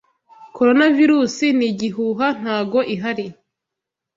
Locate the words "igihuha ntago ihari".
1.71-3.25